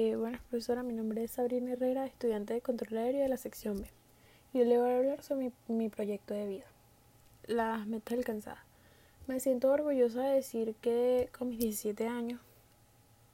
Eh, 0.00 0.14
bueno, 0.14 0.38
profesora, 0.48 0.84
mi 0.84 0.92
nombre 0.92 1.24
es 1.24 1.32
Sabrina 1.32 1.72
Herrera, 1.72 2.06
estudiante 2.06 2.54
de 2.54 2.60
control 2.60 2.98
aéreo 2.98 3.22
de 3.22 3.28
la 3.28 3.36
sección 3.36 3.80
B. 3.80 3.90
Y 4.52 4.62
le 4.62 4.78
voy 4.78 4.92
a 4.92 4.96
hablar 4.96 5.24
sobre 5.24 5.50
mi, 5.66 5.74
mi 5.74 5.88
proyecto 5.88 6.34
de 6.34 6.46
vida, 6.46 6.66
las 7.48 7.84
metas 7.84 8.16
alcanzadas. 8.16 8.60
Me 9.26 9.40
siento 9.40 9.72
orgullosa 9.72 10.22
de 10.22 10.36
decir 10.36 10.76
que 10.80 11.28
con 11.36 11.48
mis 11.48 11.58
17 11.58 12.06
años 12.06 12.40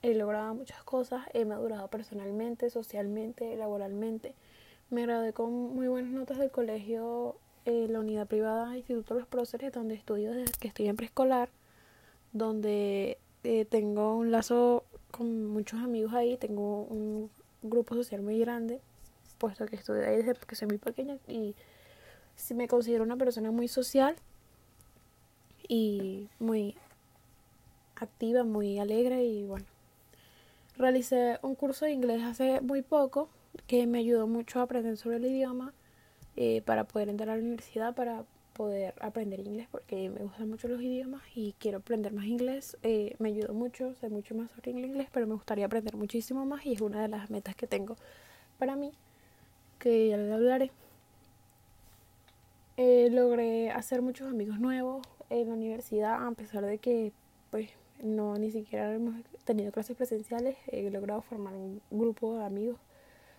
he 0.00 0.14
logrado 0.14 0.54
muchas 0.54 0.82
cosas, 0.84 1.26
he 1.34 1.44
madurado 1.44 1.88
personalmente, 1.88 2.70
socialmente, 2.70 3.54
laboralmente. 3.56 4.34
Me 4.88 5.02
gradué 5.02 5.34
con 5.34 5.52
muy 5.52 5.88
buenas 5.88 6.12
notas 6.12 6.38
del 6.38 6.50
colegio, 6.50 7.36
en 7.66 7.92
la 7.92 8.00
unidad 8.00 8.26
privada 8.26 8.74
Instituto 8.74 9.12
Los 9.12 9.26
Próceres, 9.26 9.70
donde 9.70 9.96
estudio 9.96 10.32
desde 10.32 10.58
que 10.58 10.68
estoy 10.68 10.88
en 10.88 10.96
preescolar, 10.96 11.50
donde 12.32 13.18
eh, 13.42 13.66
tengo 13.66 14.16
un 14.16 14.30
lazo 14.30 14.84
con 15.16 15.46
muchos 15.46 15.80
amigos 15.80 16.12
ahí, 16.12 16.36
tengo 16.36 16.82
un 16.82 17.30
grupo 17.62 17.94
social 17.94 18.20
muy 18.20 18.38
grande, 18.40 18.80
puesto 19.38 19.64
que 19.66 19.76
estudié 19.76 20.06
ahí 20.06 20.16
desde 20.16 20.34
que 20.34 20.56
soy 20.56 20.66
muy 20.66 20.78
pequeña 20.78 21.18
y 21.28 21.54
si 22.34 22.52
me 22.54 22.66
considero 22.66 23.04
una 23.04 23.16
persona 23.16 23.52
muy 23.52 23.68
social 23.68 24.16
y 25.68 26.28
muy 26.40 26.76
activa, 27.94 28.42
muy 28.42 28.80
alegre 28.80 29.24
y 29.24 29.44
bueno. 29.44 29.66
Realicé 30.76 31.38
un 31.42 31.54
curso 31.54 31.84
de 31.84 31.92
inglés 31.92 32.22
hace 32.24 32.60
muy 32.60 32.82
poco 32.82 33.28
que 33.68 33.86
me 33.86 33.98
ayudó 33.98 34.26
mucho 34.26 34.58
a 34.58 34.62
aprender 34.62 34.96
sobre 34.96 35.18
el 35.18 35.26
idioma 35.26 35.72
eh, 36.34 36.62
para 36.62 36.82
poder 36.82 37.08
entrar 37.08 37.30
a 37.30 37.36
la 37.36 37.42
universidad, 37.42 37.94
para 37.94 38.24
poder 38.54 38.94
aprender 39.00 39.40
inglés 39.40 39.68
porque 39.70 40.08
me 40.08 40.20
gustan 40.20 40.48
mucho 40.48 40.68
los 40.68 40.80
idiomas 40.80 41.22
y 41.34 41.54
quiero 41.58 41.78
aprender 41.78 42.12
más 42.12 42.24
inglés. 42.26 42.78
Eh, 42.82 43.16
me 43.18 43.28
ayudó 43.28 43.52
mucho, 43.52 43.94
sé 43.94 44.08
mucho 44.08 44.34
más 44.34 44.50
sobre 44.52 44.70
inglés, 44.70 45.08
pero 45.12 45.26
me 45.26 45.34
gustaría 45.34 45.66
aprender 45.66 45.96
muchísimo 45.96 46.46
más 46.46 46.64
y 46.64 46.72
es 46.72 46.80
una 46.80 47.02
de 47.02 47.08
las 47.08 47.30
metas 47.30 47.54
que 47.56 47.66
tengo 47.66 47.96
para 48.58 48.76
mí, 48.76 48.92
que 49.78 50.08
ya 50.08 50.16
le 50.16 50.32
hablaré. 50.32 50.70
Eh, 52.76 53.08
logré 53.10 53.70
hacer 53.70 54.02
muchos 54.02 54.28
amigos 54.28 54.58
nuevos 54.58 55.06
en 55.30 55.48
la 55.48 55.54
universidad, 55.54 56.26
a 56.26 56.30
pesar 56.32 56.64
de 56.64 56.78
que 56.78 57.12
pues 57.50 57.70
no 58.02 58.36
ni 58.36 58.50
siquiera 58.50 58.92
hemos 58.92 59.14
tenido 59.44 59.70
clases 59.72 59.96
presenciales, 59.96 60.56
he 60.68 60.90
logrado 60.90 61.22
formar 61.22 61.54
un 61.54 61.80
grupo 61.90 62.38
de 62.38 62.44
amigos 62.44 62.78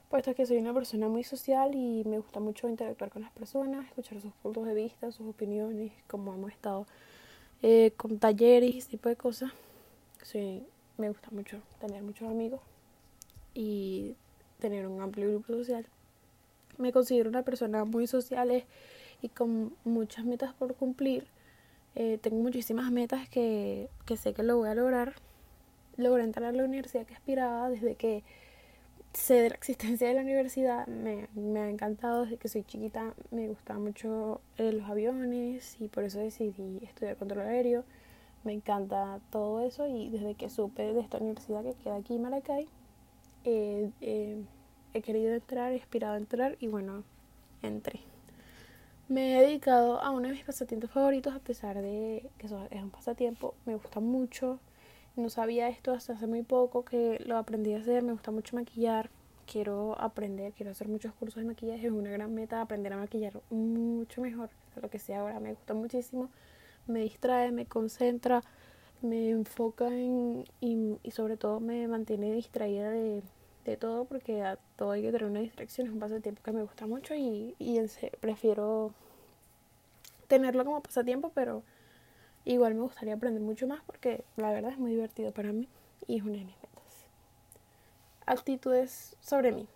puesto 0.09 0.34
que 0.36 0.45
soy 0.45 0.58
una 0.58 0.73
persona 0.73 1.08
muy 1.08 1.23
social 1.23 1.73
y 1.75 2.03
me 2.06 2.17
gusta 2.17 2.39
mucho 2.39 2.67
interactuar 2.70 3.09
con 3.09 3.22
las 3.22 3.31
personas, 3.31 3.86
escuchar 3.88 4.22
sus 4.22 4.34
puntos 4.34 4.66
de 4.66 4.73
vista, 4.73 5.11
sus 5.11 5.28
opiniones, 5.28 5.92
como 6.08 6.34
hemos 6.34 6.52
estado 6.52 6.86
eh, 7.61 7.92
con 7.98 8.20
talleres 8.20 8.76
y 8.76 8.78
ese 8.80 8.89
tipo 8.89 9.09
de 9.09 9.16
cosas. 9.16 9.52
Sí, 10.22 10.64
me 10.98 11.09
gusta 11.09 11.30
mucho 11.31 11.61
tener 11.80 12.03
muchos 12.03 12.30
amigos 12.30 12.61
y 13.53 14.16
tener 14.59 14.88
un 14.88 15.02
amplio 15.02 15.30
grupo 15.30 15.53
social. 15.53 15.86
Me 16.78 16.92
considero 16.92 17.30
una 17.30 17.44
persona 17.44 17.86
muy 17.86 18.08
social 18.08 18.64
y 19.22 19.30
con 19.30 19.73
muchas 19.83 20.26
metas 20.26 20.53
por 20.53 20.76
cumplir. 20.76 21.28
Eh, 21.95 22.20
tengo 22.22 22.38
muchísimas 22.38 22.92
metas 22.92 23.30
que, 23.30 23.89
que 24.06 24.17
sé 24.17 24.33
que 24.33 24.44
lo 24.44 24.58
voy 24.58 24.70
a 24.70 24.76
lograr. 24.76 25.16
Logré 25.98 26.23
entrar 26.23 26.50
a 26.50 26.52
la 26.52 26.66
universidad 26.66 27.06
que 27.06 27.14
aspiraba 27.14 27.70
desde 27.70 27.95
que 27.95 28.23
sé 29.17 29.35
de 29.35 29.49
la 29.49 29.55
existencia 29.55 30.08
de 30.08 30.13
la 30.13 30.21
universidad, 30.21 30.88
me, 30.88 31.27
me, 31.35 31.59
ha 31.61 31.69
encantado 31.69 32.23
desde 32.23 32.38
que 32.38 32.47
soy 32.47 32.63
chiquita, 32.63 33.13
me 33.31 33.47
gustaban 33.47 33.83
mucho 33.83 34.41
eh, 34.58 34.71
los 34.71 34.89
aviones 34.89 35.77
y 35.80 35.88
por 35.88 36.03
eso 36.03 36.19
decidí 36.19 36.80
estudiar 36.83 37.17
control 37.17 37.47
aéreo. 37.47 37.83
Me 38.43 38.53
encanta 38.53 39.19
todo 39.31 39.66
eso 39.66 39.88
y 39.88 40.09
desde 40.09 40.36
que 40.36 40.49
supe 40.49 40.93
de 40.93 40.99
esta 40.99 41.17
universidad 41.17 41.63
que 41.63 41.73
queda 41.73 41.95
aquí 41.95 42.13
en 42.16 42.21
Maracay, 42.21 42.67
eh, 43.43 43.89
he 44.93 45.02
querido 45.02 45.33
entrar, 45.33 45.71
he 45.73 45.80
aspirado 45.81 46.13
a 46.13 46.17
entrar 46.17 46.55
y 46.59 46.67
bueno, 46.67 47.03
entré. 47.61 48.02
Me 49.08 49.38
he 49.38 49.41
dedicado 49.41 50.02
a 50.02 50.11
uno 50.11 50.27
de 50.27 50.33
mis 50.33 50.43
pasatiempos 50.43 50.92
favoritos 50.92 51.36
a 51.36 51.39
pesar 51.39 51.81
de 51.81 52.30
que 52.37 52.48
eso 52.48 52.67
es 52.71 52.81
un 52.81 52.89
pasatiempo, 52.92 53.55
me 53.65 53.75
gusta 53.75 53.99
mucho 53.99 54.59
no 55.15 55.30
sabía 55.30 55.70
esto 55.70 55.93
hasta 55.93 56.14
hace 56.14 56.27
muy 56.27 56.43
poco 56.43 56.83
que 56.83 57.21
lo 57.26 57.37
aprendí 57.37 57.73
a 57.73 57.80
hacer. 57.80 58.03
Me 58.03 58.11
gusta 58.11 58.31
mucho 58.31 58.55
maquillar. 58.55 59.09
Quiero 59.52 59.99
aprender, 59.99 60.53
quiero 60.53 60.71
hacer 60.71 60.87
muchos 60.87 61.14
cursos 61.14 61.42
de 61.42 61.48
maquillaje. 61.48 61.87
Es 61.87 61.93
una 61.93 62.09
gran 62.09 62.33
meta 62.33 62.61
aprender 62.61 62.93
a 62.93 62.98
maquillar 62.98 63.39
mucho 63.49 64.21
mejor 64.21 64.49
de 64.75 64.81
lo 64.81 64.89
que 64.89 64.99
sea 64.99 65.21
ahora. 65.21 65.39
Me 65.39 65.54
gusta 65.54 65.73
muchísimo. 65.73 66.30
Me 66.87 67.02
distrae, 67.02 67.52
me 67.52 67.65
concentra, 67.65 68.43
me 69.02 69.30
enfoca 69.30 69.87
en, 69.87 70.45
y, 70.61 71.11
sobre 71.11 71.37
todo 71.37 71.59
me 71.59 71.87
mantiene 71.87 72.31
distraída 72.33 72.89
de, 72.89 73.23
de, 73.65 73.77
todo 73.77 74.05
porque 74.05 74.43
a 74.43 74.58
todo 74.75 74.92
hay 74.92 75.02
que 75.02 75.11
tener 75.11 75.27
una 75.27 75.39
distracción. 75.39 75.87
Es 75.87 75.93
un 75.93 75.99
pasatiempo 75.99 76.42
que 76.43 76.52
me 76.52 76.61
gusta 76.61 76.87
mucho 76.87 77.15
y, 77.15 77.55
y 77.59 77.80
prefiero 78.20 78.93
tenerlo 80.27 80.65
como 80.65 80.81
pasatiempo, 80.81 81.31
pero 81.33 81.64
Igual 82.45 82.76
me 82.76 82.82
gustaría 82.82 83.16
aprender 83.16 83.42
mucho 83.42 83.66
más 83.66 83.82
porque 83.88 84.23
la 84.38 84.52
verdad 84.52 84.72
es 84.72 84.78
muy 84.78 84.92
divertido 84.92 85.32
para 85.32 85.52
mí 85.52 85.67
y 86.06 86.17
es 86.17 86.23
una 86.23 86.33
de 86.33 86.45
mis 86.45 86.56
metas. 86.58 87.08
Actitudes 88.28 89.16
sobre 89.20 89.52
mí. 89.52 89.67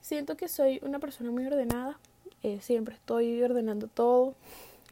Siento 0.00 0.36
que 0.36 0.48
soy 0.48 0.80
una 0.82 0.98
persona 0.98 1.30
muy 1.30 1.46
ordenada. 1.46 2.00
Eh, 2.42 2.60
siempre 2.60 2.96
estoy 2.96 3.40
ordenando 3.42 3.86
todo, 3.86 4.34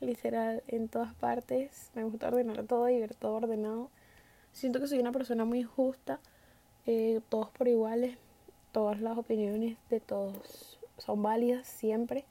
literal, 0.01 0.63
en 0.69 0.89
todas 0.89 1.13
partes. 1.15 1.91
Me 1.95 2.05
gusta 2.05 2.29
ordenar 2.29 2.63
todo 2.65 2.89
y 2.89 3.01
ver 3.01 3.15
todo 3.17 3.35
ordenado. 3.35 3.91
Siento 4.53 4.79
que 4.79 4.87
soy 4.87 5.01
una 5.01 5.11
persona 5.11 5.45
muy 5.45 5.65
justa. 5.65 6.21
Eh, 6.87 7.21
todos 7.29 7.51
por 7.51 7.67
iguales. 7.67 8.17
Todas 8.71 9.01
las 9.01 9.19
opiniones 9.19 9.77
de 9.91 9.99
todos 9.99 10.79
son 10.99 11.21
válidas 11.23 11.67
siempre 11.67 12.25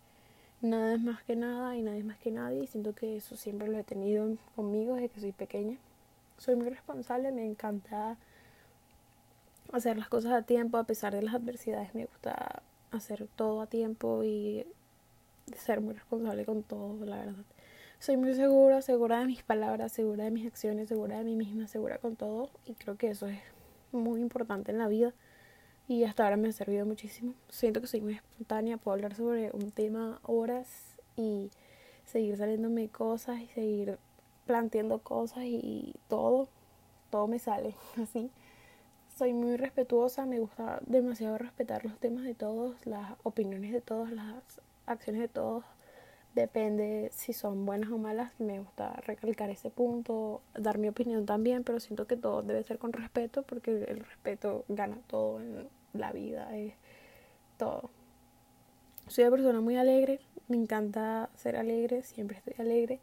nada 0.61 0.95
es 0.95 1.01
más 1.01 1.23
que 1.23 1.35
nada 1.35 1.75
y 1.75 1.81
nadie 1.81 1.99
es 1.99 2.05
más 2.05 2.17
que 2.17 2.31
nadie 2.31 2.63
y 2.63 2.67
siento 2.67 2.93
que 2.93 3.17
eso 3.17 3.35
siempre 3.35 3.67
lo 3.67 3.77
he 3.77 3.83
tenido 3.83 4.35
conmigo 4.55 4.95
desde 4.95 5.09
que 5.09 5.19
soy 5.19 5.31
pequeña. 5.31 5.77
Soy 6.37 6.55
muy 6.55 6.69
responsable, 6.69 7.31
me 7.31 7.45
encanta 7.45 8.17
hacer 9.71 9.97
las 9.97 10.09
cosas 10.09 10.33
a 10.33 10.41
tiempo 10.43 10.77
a 10.77 10.83
pesar 10.83 11.13
de 11.13 11.21
las 11.21 11.35
adversidades, 11.35 11.93
me 11.93 12.05
gusta 12.05 12.61
hacer 12.91 13.27
todo 13.35 13.61
a 13.61 13.67
tiempo 13.67 14.23
y 14.23 14.65
ser 15.55 15.81
muy 15.81 15.93
responsable 15.93 16.45
con 16.45 16.63
todo, 16.63 17.05
la 17.05 17.17
verdad. 17.17 17.45
Soy 17.99 18.17
muy 18.17 18.33
segura, 18.35 18.81
segura 18.81 19.19
de 19.19 19.25
mis 19.25 19.43
palabras, 19.43 19.91
segura 19.91 20.25
de 20.25 20.31
mis 20.31 20.45
acciones, 20.45 20.87
segura 20.87 21.17
de 21.17 21.23
mí 21.23 21.35
misma, 21.35 21.67
segura 21.67 21.97
con 21.97 22.15
todo 22.15 22.51
y 22.65 22.73
creo 22.75 22.95
que 22.95 23.09
eso 23.09 23.27
es 23.27 23.39
muy 23.91 24.21
importante 24.21 24.71
en 24.71 24.77
la 24.77 24.87
vida 24.87 25.13
y 25.87 26.03
hasta 26.03 26.23
ahora 26.23 26.37
me 26.37 26.49
ha 26.49 26.51
servido 26.51 26.85
muchísimo. 26.85 27.33
Siento 27.49 27.81
que 27.81 27.87
soy 27.87 28.01
muy 28.01 28.15
espontánea, 28.15 28.77
puedo 28.77 28.95
hablar 28.95 29.15
sobre 29.15 29.51
un 29.51 29.71
tema 29.71 30.19
horas 30.23 30.67
y 31.15 31.49
seguir 32.05 32.37
saliéndome 32.37 32.89
cosas 32.89 33.39
y 33.39 33.47
seguir 33.47 33.97
planteando 34.45 34.99
cosas 34.99 35.43
y 35.45 35.95
todo, 36.07 36.49
todo 37.09 37.27
me 37.27 37.39
sale 37.39 37.75
así. 38.01 38.29
Soy 39.17 39.33
muy 39.33 39.57
respetuosa, 39.57 40.25
me 40.25 40.39
gusta 40.39 40.79
demasiado 40.85 41.37
respetar 41.37 41.85
los 41.85 41.97
temas 41.99 42.23
de 42.23 42.35
todos, 42.35 42.85
las 42.85 43.13
opiniones 43.23 43.71
de 43.71 43.81
todos, 43.81 44.11
las 44.11 44.35
acciones 44.85 45.21
de 45.21 45.27
todos. 45.27 45.63
Depende 46.35 47.09
si 47.13 47.33
son 47.33 47.65
buenas 47.65 47.89
o 47.89 47.97
malas, 47.97 48.31
me 48.39 48.59
gusta 48.59 48.93
recalcar 49.07 49.49
ese 49.49 49.71
punto, 49.71 50.41
dar 50.53 50.77
mi 50.77 50.87
opinión 50.87 51.25
también, 51.25 51.63
pero 51.63 51.79
siento 51.79 52.05
que 52.05 52.15
todo 52.15 52.43
debe 52.43 52.61
ser 52.63 52.77
con 52.77 52.93
respeto 52.93 53.41
porque 53.41 53.71
el 53.71 54.01
respeto 54.01 54.63
gana 54.67 54.99
todo 55.07 55.39
en 55.41 55.67
la 55.97 56.11
vida, 56.11 56.55
es 56.55 56.73
todo. 57.57 57.89
Soy 59.07 59.23
una 59.23 59.31
persona 59.31 59.61
muy 59.61 59.77
alegre, 59.77 60.19
me 60.47 60.57
encanta 60.57 61.29
ser 61.35 61.55
alegre, 61.55 62.03
siempre 62.03 62.37
estoy 62.37 62.55
alegre, 62.59 62.99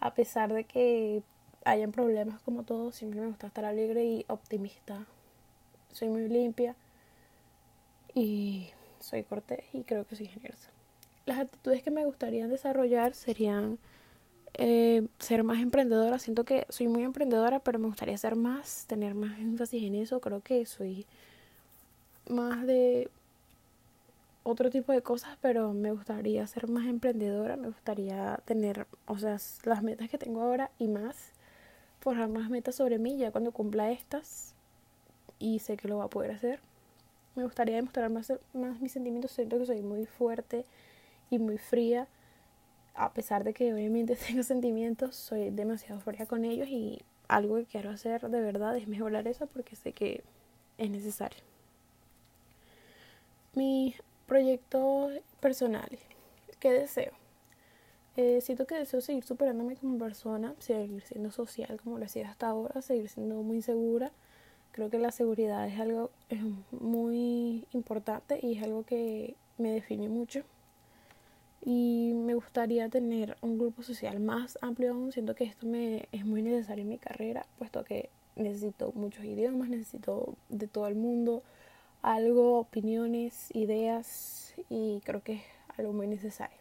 a 0.00 0.14
pesar 0.14 0.52
de 0.52 0.64
que 0.64 1.22
hayan 1.64 1.92
problemas 1.92 2.40
como 2.42 2.62
todo, 2.62 2.92
siempre 2.92 3.20
me 3.20 3.26
gusta 3.28 3.46
estar 3.46 3.64
alegre 3.64 4.04
y 4.04 4.24
optimista. 4.28 5.06
Soy 5.92 6.08
muy 6.08 6.28
limpia 6.28 6.74
y 8.14 8.68
soy 9.00 9.22
cortés 9.22 9.64
y 9.72 9.82
creo 9.82 10.06
que 10.06 10.16
soy 10.16 10.26
generosa. 10.26 10.70
Las 11.26 11.38
actitudes 11.38 11.82
que 11.82 11.90
me 11.90 12.04
gustaría 12.04 12.48
desarrollar 12.48 13.14
serían 13.14 13.78
eh, 14.54 15.06
ser 15.18 15.42
más 15.42 15.60
emprendedora. 15.60 16.18
Siento 16.18 16.44
que 16.44 16.66
soy 16.68 16.88
muy 16.88 17.02
emprendedora, 17.02 17.60
pero 17.60 17.78
me 17.78 17.86
gustaría 17.86 18.16
ser 18.18 18.36
más, 18.36 18.84
tener 18.86 19.14
más 19.14 19.38
énfasis 19.38 19.82
en 19.82 19.94
eso. 19.94 20.20
Creo 20.20 20.40
que 20.40 20.66
soy 20.66 21.06
más 22.28 22.66
de 22.66 23.10
otro 24.44 24.70
tipo 24.70 24.92
de 24.92 25.02
cosas, 25.02 25.38
pero 25.40 25.72
me 25.72 25.90
gustaría 25.90 26.46
ser 26.46 26.68
más 26.68 26.86
emprendedora, 26.86 27.56
me 27.56 27.68
gustaría 27.68 28.40
tener, 28.44 28.86
o 29.06 29.18
sea, 29.18 29.38
las 29.64 29.82
metas 29.82 30.10
que 30.10 30.18
tengo 30.18 30.42
ahora 30.42 30.70
y 30.78 30.88
más, 30.88 31.32
forjar 32.00 32.28
más 32.28 32.50
metas 32.50 32.74
sobre 32.76 32.98
mí 32.98 33.16
ya 33.16 33.32
cuando 33.32 33.52
cumpla 33.52 33.90
estas 33.90 34.54
y 35.38 35.58
sé 35.60 35.76
que 35.76 35.88
lo 35.88 35.98
va 35.98 36.04
a 36.04 36.10
poder 36.10 36.32
hacer. 36.32 36.60
Me 37.34 37.44
gustaría 37.44 37.76
demostrar 37.76 38.10
más, 38.10 38.32
más 38.52 38.80
mis 38.80 38.92
sentimientos, 38.92 39.32
siento 39.32 39.58
que 39.58 39.66
soy 39.66 39.82
muy 39.82 40.06
fuerte 40.06 40.66
y 41.30 41.38
muy 41.38 41.58
fría, 41.58 42.06
a 42.94 43.12
pesar 43.12 43.44
de 43.44 43.54
que 43.54 43.72
obviamente 43.72 44.16
tengo 44.28 44.42
sentimientos, 44.42 45.16
soy 45.16 45.50
demasiado 45.50 46.00
fría 46.00 46.26
con 46.26 46.44
ellos 46.44 46.68
y 46.68 47.00
algo 47.28 47.56
que 47.56 47.64
quiero 47.64 47.90
hacer 47.90 48.28
de 48.28 48.40
verdad 48.40 48.76
es 48.76 48.86
mejorar 48.88 49.26
eso 49.26 49.46
porque 49.46 49.74
sé 49.74 49.92
que 49.92 50.22
es 50.76 50.90
necesario. 50.90 51.53
Mis 53.54 54.02
proyectos 54.26 55.12
personales, 55.40 56.00
¿qué 56.58 56.72
deseo? 56.72 57.12
Eh, 58.16 58.40
siento 58.40 58.66
que 58.66 58.74
deseo 58.74 59.00
seguir 59.00 59.24
superándome 59.24 59.76
como 59.76 59.98
persona, 59.98 60.54
seguir 60.58 61.02
siendo 61.02 61.30
social 61.30 61.80
como 61.82 61.98
lo 61.98 62.08
sido 62.08 62.26
hasta 62.26 62.48
ahora, 62.48 62.82
seguir 62.82 63.08
siendo 63.08 63.42
muy 63.42 63.62
segura. 63.62 64.10
Creo 64.72 64.90
que 64.90 64.98
la 64.98 65.12
seguridad 65.12 65.68
es 65.68 65.78
algo 65.78 66.10
es 66.30 66.40
muy 66.72 67.64
importante 67.72 68.40
y 68.42 68.56
es 68.56 68.62
algo 68.64 68.84
que 68.84 69.36
me 69.58 69.70
define 69.70 70.08
mucho. 70.08 70.42
Y 71.64 72.12
me 72.14 72.34
gustaría 72.34 72.88
tener 72.88 73.36
un 73.40 73.58
grupo 73.58 73.82
social 73.82 74.20
más 74.20 74.58
amplio 74.62 74.92
aún. 74.92 75.12
Siento 75.12 75.34
que 75.34 75.44
esto 75.44 75.66
me 75.66 76.08
es 76.12 76.26
muy 76.26 76.42
necesario 76.42 76.82
en 76.82 76.88
mi 76.88 76.98
carrera, 76.98 77.46
puesto 77.58 77.84
que 77.84 78.10
necesito 78.36 78.92
muchos 78.94 79.24
idiomas, 79.24 79.68
necesito 79.68 80.34
de 80.48 80.66
todo 80.66 80.88
el 80.88 80.96
mundo 80.96 81.42
algo, 82.04 82.58
opiniones, 82.58 83.48
ideas 83.54 84.54
y 84.68 85.00
creo 85.04 85.22
que 85.22 85.32
es 85.34 85.42
algo 85.78 85.94
muy 85.94 86.06
necesario. 86.06 86.58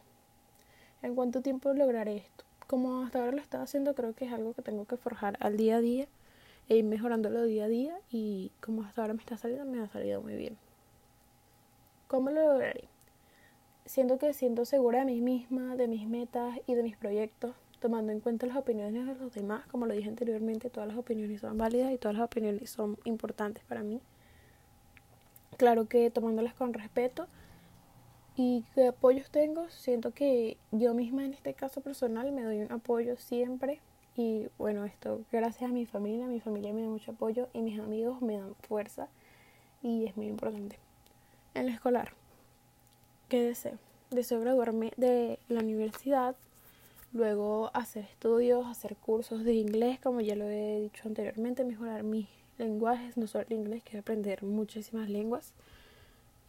¿En 1.01 1.15
cuánto 1.15 1.41
tiempo 1.41 1.73
lograré 1.73 2.15
esto? 2.15 2.45
Como 2.65 3.03
hasta 3.03 3.19
ahora 3.19 3.33
lo 3.33 3.41
estaba 3.41 3.65
haciendo, 3.65 3.93
creo 3.93 4.13
que 4.13 4.23
es 4.23 4.31
algo 4.31 4.53
que 4.53 4.61
tengo 4.61 4.85
que 4.85 4.95
forjar 4.95 5.35
al 5.41 5.57
día 5.57 5.75
a 5.75 5.81
día 5.81 6.07
e 6.69 6.77
ir 6.77 6.85
mejorándolo 6.85 7.43
día 7.43 7.65
a 7.65 7.67
día 7.67 7.99
y 8.09 8.53
como 8.61 8.83
hasta 8.83 9.01
ahora 9.01 9.15
me 9.15 9.19
está 9.19 9.35
saliendo, 9.35 9.65
me 9.65 9.81
ha 9.81 9.89
salido 9.89 10.21
muy 10.21 10.37
bien. 10.37 10.57
¿Cómo 12.07 12.29
lo 12.29 12.53
lograré? 12.53 12.85
Siento 13.85 14.17
que 14.17 14.31
siento 14.31 14.63
segura 14.63 14.99
de 14.99 15.05
mí 15.05 15.19
misma, 15.19 15.75
de 15.75 15.89
mis 15.89 16.07
metas 16.07 16.57
y 16.67 16.75
de 16.75 16.83
mis 16.83 16.95
proyectos, 16.95 17.53
tomando 17.81 18.13
en 18.13 18.21
cuenta 18.21 18.47
las 18.47 18.55
opiniones 18.55 19.05
de 19.05 19.15
los 19.15 19.33
demás. 19.33 19.65
Como 19.67 19.87
lo 19.87 19.93
dije 19.93 20.07
anteriormente, 20.07 20.69
todas 20.69 20.87
las 20.87 20.97
opiniones 20.97 21.41
son 21.41 21.57
válidas 21.57 21.91
y 21.91 21.97
todas 21.97 22.15
las 22.15 22.23
opiniones 22.23 22.69
son 22.69 22.97
importantes 23.03 23.65
para 23.65 23.83
mí. 23.83 23.99
Claro 25.57 25.87
que 25.87 26.09
tomándolas 26.09 26.53
con 26.53 26.73
respeto 26.73 27.27
¿Y 28.35 28.63
qué 28.73 28.87
apoyos 28.87 29.29
tengo? 29.29 29.69
Siento 29.69 30.11
que 30.11 30.57
yo 30.71 30.95
misma 30.95 31.23
en 31.23 31.33
este 31.33 31.53
caso 31.53 31.81
personal 31.81 32.31
me 32.31 32.43
doy 32.43 32.61
un 32.61 32.71
apoyo 32.71 33.15
siempre. 33.17 33.79
Y 34.15 34.47
bueno, 34.57 34.85
esto 34.85 35.21
gracias 35.31 35.69
a 35.69 35.73
mi 35.73 35.85
familia. 35.85 36.25
Mi 36.25 36.39
familia 36.39 36.73
me 36.73 36.81
da 36.81 36.87
mucho 36.87 37.11
apoyo 37.11 37.47
y 37.53 37.61
mis 37.61 37.79
amigos 37.79 38.21
me 38.23 38.37
dan 38.37 38.55
fuerza. 38.67 39.07
Y 39.83 40.05
es 40.05 40.17
muy 40.17 40.27
importante. 40.27 40.79
En 41.53 41.67
la 41.67 41.73
escolar, 41.73 42.13
¿qué 43.29 43.43
deseo? 43.43 43.77
Deseo 44.09 44.39
graduarme 44.39 44.93
de 44.97 45.37
la 45.47 45.59
universidad. 45.59 46.35
Luego 47.11 47.69
hacer 47.75 48.05
estudios, 48.05 48.65
hacer 48.65 48.95
cursos 48.95 49.43
de 49.43 49.53
inglés, 49.53 49.99
como 49.99 50.21
ya 50.21 50.35
lo 50.35 50.45
he 50.45 50.81
dicho 50.81 51.07
anteriormente, 51.07 51.63
mejorar 51.63 52.01
mis 52.01 52.27
lenguajes, 52.57 53.17
no 53.17 53.27
solo 53.27 53.45
el 53.49 53.53
inglés, 53.53 53.83
quiero 53.83 53.99
aprender 54.01 54.43
muchísimas 54.43 55.09
lenguas 55.09 55.53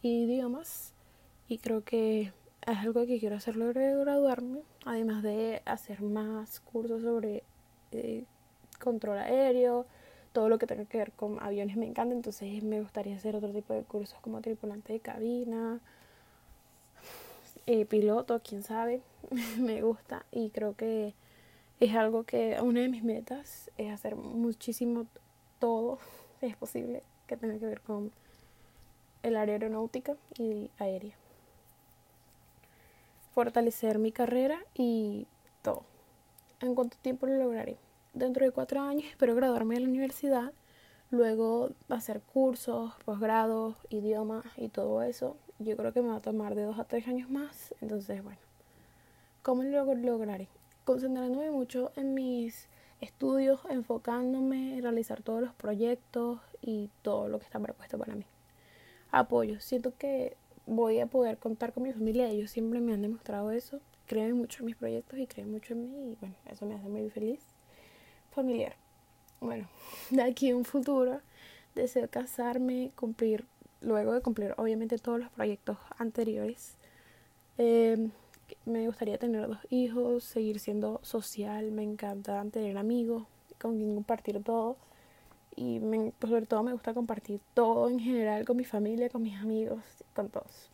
y 0.01 0.23
idiomas. 0.23 0.93
Y 1.47 1.59
creo 1.59 1.83
que 1.83 2.31
es 2.65 2.77
algo 2.77 3.05
que 3.05 3.19
quiero 3.19 3.35
hacer 3.35 3.55
luego 3.55 3.79
de 3.79 3.95
graduarme, 3.95 4.61
además 4.85 5.23
de 5.23 5.61
hacer 5.65 6.01
más 6.01 6.59
cursos 6.59 7.03
sobre 7.03 7.43
eh, 7.91 8.23
control 8.79 9.19
aéreo, 9.19 9.85
todo 10.33 10.49
lo 10.49 10.57
que 10.57 10.67
tenga 10.67 10.85
que 10.85 10.97
ver 10.97 11.11
con 11.11 11.41
aviones 11.41 11.77
me 11.77 11.85
encanta, 11.85 12.13
entonces 12.13 12.61
me 12.63 12.81
gustaría 12.81 13.15
hacer 13.15 13.35
otro 13.35 13.51
tipo 13.51 13.73
de 13.73 13.83
cursos 13.83 14.17
como 14.21 14.41
tripulante 14.41 14.93
de 14.93 14.99
cabina, 14.99 15.79
eh, 17.67 17.85
piloto, 17.85 18.41
quién 18.43 18.63
sabe, 18.63 19.01
me 19.59 19.81
gusta. 19.81 20.25
Y 20.31 20.49
creo 20.49 20.75
que 20.75 21.13
es 21.79 21.95
algo 21.95 22.23
que 22.23 22.57
una 22.61 22.81
de 22.81 22.89
mis 22.89 23.03
metas 23.03 23.71
es 23.77 23.91
hacer 23.91 24.15
muchísimo 24.15 25.07
todo, 25.59 25.99
es 26.41 26.55
posible, 26.55 27.03
que 27.27 27.37
tenga 27.37 27.57
que 27.59 27.65
ver 27.65 27.81
con 27.81 28.11
el 29.23 29.35
área 29.35 29.53
aeronáutica 29.53 30.15
y 30.37 30.69
aérea 30.77 31.15
fortalecer 33.35 33.99
mi 33.99 34.13
carrera 34.13 34.63
y 34.73 35.27
todo. 35.61 35.83
¿En 36.61 36.73
cuánto 36.73 36.97
tiempo 37.01 37.27
lo 37.27 37.35
lograré? 37.35 37.77
Dentro 38.13 38.45
de 38.45 38.51
cuatro 38.51 38.79
años 38.79 39.03
espero 39.09 39.35
graduarme 39.35 39.75
de 39.75 39.81
la 39.81 39.89
universidad, 39.89 40.53
luego 41.11 41.71
hacer 41.89 42.21
cursos, 42.21 42.93
posgrados, 43.03 43.75
idiomas 43.89 44.45
y 44.55 44.69
todo 44.69 45.03
eso. 45.03 45.35
Yo 45.59 45.75
creo 45.75 45.91
que 45.91 46.01
me 46.01 46.07
va 46.07 46.15
a 46.15 46.21
tomar 46.21 46.55
de 46.55 46.63
dos 46.63 46.79
a 46.79 46.85
tres 46.85 47.09
años 47.09 47.29
más, 47.29 47.75
entonces 47.81 48.23
bueno, 48.23 48.39
¿cómo 49.43 49.63
lo 49.63 49.83
lograré? 49.93 50.47
Concentrándome 50.85 51.51
mucho 51.51 51.91
en 51.97 52.13
mis 52.13 52.69
estudios, 53.01 53.59
enfocándome 53.69 54.77
en 54.77 54.83
realizar 54.83 55.21
todos 55.21 55.41
los 55.41 55.53
proyectos 55.53 56.39
y 56.61 56.89
todo 57.01 57.27
lo 57.27 57.39
que 57.39 57.45
está 57.45 57.59
propuesto 57.59 57.97
para 57.97 58.15
mí. 58.15 58.25
Apoyo. 59.11 59.59
Siento 59.59 59.93
que 59.97 60.35
voy 60.65 60.99
a 60.99 61.05
poder 61.05 61.37
contar 61.37 61.73
con 61.73 61.83
mi 61.83 61.93
familia. 61.93 62.29
Ellos 62.29 62.51
siempre 62.51 62.79
me 62.79 62.93
han 62.93 63.01
demostrado 63.01 63.51
eso. 63.51 63.79
Creen 64.07 64.37
mucho 64.37 64.61
en 64.61 64.67
mis 64.67 64.75
proyectos 64.75 65.19
y 65.19 65.27
creen 65.27 65.51
mucho 65.51 65.73
en 65.73 65.81
mí. 65.81 66.11
Y 66.11 66.15
bueno, 66.19 66.35
eso 66.49 66.65
me 66.65 66.75
hace 66.75 66.87
muy 66.87 67.09
feliz. 67.09 67.41
Familiar. 68.31 68.75
Bueno, 69.39 69.67
de 70.09 70.21
aquí 70.21 70.49
a 70.49 70.55
un 70.55 70.65
futuro 70.65 71.21
deseo 71.75 72.09
casarme, 72.09 72.91
cumplir, 72.95 73.45
luego 73.81 74.13
de 74.13 74.21
cumplir 74.21 74.53
obviamente 74.57 74.97
todos 74.97 75.19
los 75.19 75.29
proyectos 75.29 75.77
anteriores. 75.97 76.77
Em, 77.57 78.11
me 78.65 78.85
gustaría 78.87 79.17
tener 79.17 79.47
dos 79.47 79.59
hijos, 79.69 80.23
seguir 80.23 80.59
siendo 80.59 80.99
social, 81.03 81.71
me 81.71 81.83
encanta 81.83 82.43
tener 82.51 82.77
amigos 82.77 83.23
con 83.59 83.77
quien 83.77 83.95
compartir 83.95 84.43
todo 84.43 84.77
y 85.55 85.79
pues, 85.79 86.29
sobre 86.29 86.45
todo 86.45 86.63
me 86.63 86.73
gusta 86.73 86.93
compartir 86.93 87.39
todo 87.53 87.89
en 87.89 87.99
general 87.99 88.45
con 88.45 88.57
mi 88.57 88.65
familia, 88.65 89.09
con 89.09 89.23
mis 89.23 89.39
amigos, 89.39 89.81
con 90.13 90.29
todos. 90.29 90.69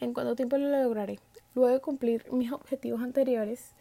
¿En 0.00 0.12
cuánto 0.12 0.34
tiempo 0.34 0.56
lo 0.56 0.68
lograré? 0.68 1.18
Luego 1.54 1.72
de 1.72 1.80
cumplir 1.80 2.24
mis 2.32 2.52
objetivos 2.52 3.02
anteriores, 3.02 3.74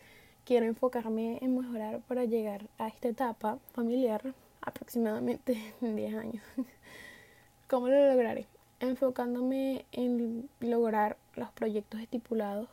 quiero 0.46 0.66
enfocarme 0.66 1.40
en 1.42 1.57
mejorar 1.57 2.01
para 2.01 2.25
llegar 2.25 2.68
a 2.78 2.88
esta 2.88 3.07
etapa 3.07 3.57
familiar 3.74 4.34
aproximadamente 4.62 5.74
en 5.81 5.96
10 5.96 6.16
años. 6.16 6.44
¿Cómo 7.69 7.88
lo 7.88 8.12
lograré? 8.12 8.48
Enfocándome 8.80 9.86
en 9.92 10.50
lograr 10.60 11.18
los 11.39 11.51
proyectos 11.51 12.00
estipulados 12.01 12.69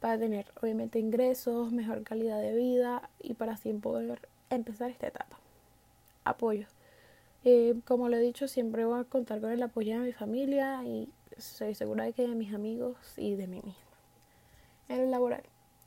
para 0.00 0.18
tener 0.18 0.46
obviamente 0.60 0.98
ingresos, 0.98 1.72
mejor 1.72 2.02
calidad 2.02 2.40
de 2.40 2.54
vida 2.54 3.08
y 3.20 3.34
para 3.34 3.52
así 3.52 3.72
poder 3.72 4.28
empezar 4.50 4.90
esta 4.90 5.06
etapa 5.06 5.38
apoyo. 6.24 6.66
Eh, 7.44 7.74
como 7.86 8.08
lo 8.08 8.16
he 8.16 8.20
dicho, 8.20 8.48
siempre 8.48 8.84
voy 8.84 9.00
a 9.00 9.04
contar 9.04 9.40
con 9.40 9.50
el 9.50 9.62
apoyo 9.62 9.94
de 9.94 10.06
mi 10.06 10.12
familia 10.12 10.84
y 10.84 11.08
soy 11.38 11.74
segura 11.74 12.04
de 12.04 12.12
que 12.12 12.22
de 12.22 12.34
mis 12.34 12.54
amigos 12.54 12.96
y 13.16 13.34
de 13.34 13.46
mí 13.46 13.56
misma. 13.56 13.72
En 14.88 15.00
el 15.00 15.10
laboral, 15.10 15.42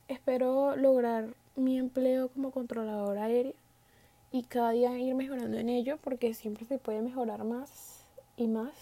espero 0.07 0.75
lograr 0.75 1.34
mi 1.55 1.77
empleo 1.77 2.29
como 2.29 2.51
controladora 2.51 3.25
aérea 3.25 3.53
y 4.31 4.43
cada 4.43 4.72
día 4.72 4.98
ir 4.98 5.15
mejorando 5.15 5.57
en 5.57 5.69
ello 5.69 5.98
porque 6.03 6.34
siempre 6.34 6.65
se 6.65 6.77
puede 6.77 7.01
mejorar 7.01 7.43
más 7.45 8.03
y 8.36 8.48
más. 8.48 8.74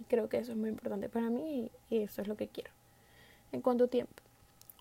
Y 0.00 0.04
creo 0.04 0.28
que 0.28 0.38
eso 0.38 0.52
es 0.52 0.58
muy 0.58 0.70
importante 0.70 1.08
para 1.08 1.30
mí 1.30 1.70
y, 1.90 1.94
y 1.94 2.02
eso 2.02 2.22
es 2.22 2.28
lo 2.28 2.36
que 2.36 2.48
quiero. 2.48 2.70
¿En 3.52 3.60
cuánto 3.60 3.88
tiempo? 3.88 4.22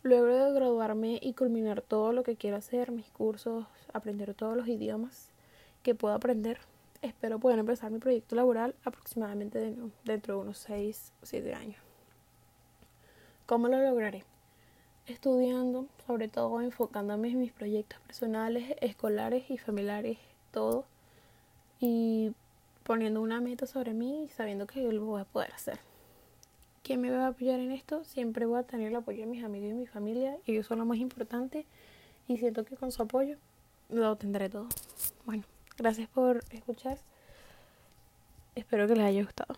Luego 0.01 0.25
de 0.25 0.53
graduarme 0.53 1.19
y 1.21 1.33
culminar 1.33 1.81
todo 1.81 2.11
lo 2.11 2.23
que 2.23 2.35
quiero 2.35 2.57
hacer, 2.57 2.91
mis 2.91 3.09
cursos, 3.09 3.65
aprender 3.93 4.33
todos 4.33 4.57
los 4.57 4.67
idiomas, 4.67 5.29
que 5.81 5.95
puedo 5.95 6.13
aprender. 6.13 6.59
Espero 7.01 7.39
poder 7.39 7.59
empezar 7.59 7.91
mi 7.91 7.99
proyecto 7.99 8.35
laboral 8.35 8.75
aproximadamente 8.83 9.75
dentro 10.03 10.35
de 10.35 10.41
unos 10.41 10.57
6 10.57 11.13
o 11.21 11.25
7 11.25 11.53
años. 11.53 11.77
¿Cómo 13.45 13.67
lo 13.67 13.77
lograré? 13.77 14.23
Estudiando, 15.05 15.87
sobre 16.07 16.29
todo 16.29 16.61
enfocándome 16.61 17.29
en 17.29 17.39
mis 17.39 17.51
proyectos 17.51 17.99
personales, 18.07 18.75
escolares 18.79 19.51
y 19.51 19.57
familiares, 19.57 20.17
todo. 20.51 20.85
Y 21.79 22.31
poniendo 22.83 23.21
una 23.21 23.41
meta 23.41 23.65
sobre 23.65 23.93
mí 23.93 24.25
y 24.25 24.29
sabiendo 24.29 24.67
que 24.67 24.81
lo 24.91 25.05
voy 25.05 25.21
a 25.21 25.25
poder 25.25 25.51
hacer. 25.53 25.79
¿Quién 26.83 27.01
me 27.01 27.09
va 27.09 27.25
a 27.25 27.27
apoyar 27.27 27.59
en 27.59 27.71
esto? 27.71 28.03
Siempre 28.03 28.45
voy 28.45 28.59
a 28.59 28.63
tener 28.63 28.89
el 28.89 28.95
apoyo 28.95 29.19
de 29.19 29.25
mis 29.25 29.43
amigos 29.43 29.71
y 29.71 29.73
mi 29.73 29.87
familia. 29.87 30.37
Ellos 30.45 30.67
son 30.67 30.79
lo 30.79 30.85
más 30.85 30.97
importante 30.97 31.65
y 32.27 32.37
siento 32.37 32.65
que 32.65 32.75
con 32.75 32.91
su 32.91 33.01
apoyo 33.01 33.37
lo 33.89 34.15
tendré 34.17 34.49
todo. 34.49 34.67
Bueno. 35.25 35.43
Gracias 35.77 36.07
por 36.07 36.43
escuchar. 36.51 36.99
Espero 38.55 38.87
que 38.87 38.95
les 38.95 39.05
haya 39.05 39.23
gustado. 39.23 39.55